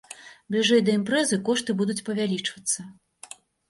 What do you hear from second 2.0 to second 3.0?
павялічвацца.